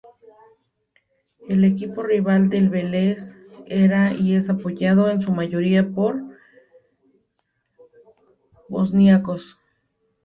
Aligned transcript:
El 1.47 1.63
equipo 1.63 2.01
rival 2.01 2.49
del 2.49 2.69
Velež 2.69 3.21
era 3.67 4.11
y 4.11 4.33
es 4.33 4.49
apoyado 4.49 5.07
en 5.11 5.21
su 5.21 5.31
mayoría 5.31 5.87
por 5.91 6.19
bosníacos. 8.67 9.59